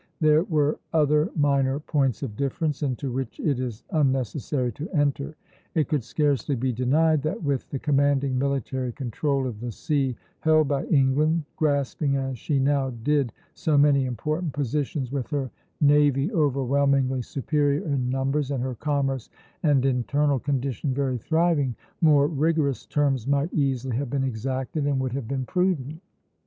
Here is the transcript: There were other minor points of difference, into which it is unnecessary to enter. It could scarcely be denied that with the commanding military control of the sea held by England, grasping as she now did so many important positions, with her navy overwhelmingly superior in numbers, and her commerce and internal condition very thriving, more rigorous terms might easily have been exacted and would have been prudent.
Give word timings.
There 0.19 0.41
were 0.45 0.79
other 0.93 1.29
minor 1.35 1.79
points 1.79 2.23
of 2.23 2.35
difference, 2.35 2.81
into 2.81 3.11
which 3.11 3.39
it 3.39 3.59
is 3.59 3.83
unnecessary 3.91 4.71
to 4.71 4.89
enter. 4.95 5.35
It 5.75 5.89
could 5.89 6.03
scarcely 6.03 6.55
be 6.55 6.71
denied 6.73 7.21
that 7.21 7.43
with 7.43 7.69
the 7.69 7.77
commanding 7.77 8.35
military 8.39 8.93
control 8.93 9.45
of 9.45 9.59
the 9.59 9.71
sea 9.71 10.15
held 10.39 10.67
by 10.69 10.85
England, 10.85 11.43
grasping 11.55 12.15
as 12.15 12.39
she 12.39 12.57
now 12.57 12.89
did 12.89 13.31
so 13.53 13.77
many 13.77 14.05
important 14.07 14.53
positions, 14.53 15.11
with 15.11 15.27
her 15.29 15.51
navy 15.79 16.31
overwhelmingly 16.33 17.21
superior 17.21 17.83
in 17.85 18.09
numbers, 18.09 18.49
and 18.49 18.63
her 18.63 18.73
commerce 18.73 19.29
and 19.61 19.85
internal 19.85 20.39
condition 20.39 20.95
very 20.95 21.19
thriving, 21.19 21.75
more 22.01 22.25
rigorous 22.25 22.87
terms 22.87 23.27
might 23.27 23.53
easily 23.53 23.95
have 23.97 24.09
been 24.09 24.23
exacted 24.23 24.87
and 24.87 24.99
would 24.99 25.11
have 25.11 25.27
been 25.27 25.45
prudent. 25.45 26.01